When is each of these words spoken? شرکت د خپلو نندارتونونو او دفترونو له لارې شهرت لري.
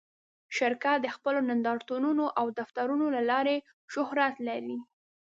شرکت 0.57 0.97
د 1.01 1.07
خپلو 1.15 1.39
نندارتونونو 1.49 2.25
او 2.39 2.45
دفترونو 2.59 3.05
له 3.15 3.21
لارې 3.31 3.55
شهرت 3.93 4.35
لري. 4.47 4.77